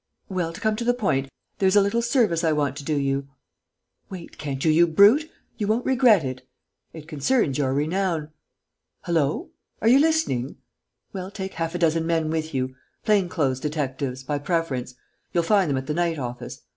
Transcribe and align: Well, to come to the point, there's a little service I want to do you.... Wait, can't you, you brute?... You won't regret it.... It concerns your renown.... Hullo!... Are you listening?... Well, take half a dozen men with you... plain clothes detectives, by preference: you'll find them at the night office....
Well, 0.29 0.51
to 0.51 0.59
come 0.59 0.75
to 0.77 0.83
the 0.83 0.95
point, 0.95 1.29
there's 1.59 1.75
a 1.75 1.81
little 1.81 2.01
service 2.01 2.43
I 2.43 2.53
want 2.53 2.75
to 2.77 2.83
do 2.83 2.95
you.... 2.97 3.27
Wait, 4.09 4.39
can't 4.39 4.65
you, 4.65 4.71
you 4.71 4.87
brute?... 4.87 5.29
You 5.59 5.67
won't 5.67 5.85
regret 5.85 6.23
it.... 6.25 6.41
It 6.91 7.07
concerns 7.07 7.59
your 7.59 7.71
renown.... 7.75 8.31
Hullo!... 9.05 9.51
Are 9.79 9.87
you 9.87 9.99
listening?... 9.99 10.55
Well, 11.13 11.29
take 11.29 11.53
half 11.53 11.75
a 11.75 11.77
dozen 11.77 12.07
men 12.07 12.31
with 12.31 12.51
you... 12.51 12.75
plain 13.05 13.29
clothes 13.29 13.59
detectives, 13.59 14.23
by 14.23 14.39
preference: 14.39 14.95
you'll 15.33 15.43
find 15.43 15.69
them 15.69 15.77
at 15.77 15.85
the 15.85 15.93
night 15.93 16.17
office.... 16.17 16.61